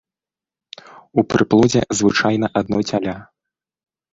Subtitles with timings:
[1.21, 3.15] У прыплодзе звычайна адно цяля.